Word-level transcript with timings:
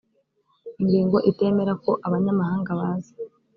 ingingo 0.81 1.17
itemera 1.31 1.73
ko 1.83 1.91
abanyamahanga 2.07 2.69
baza 2.79 3.13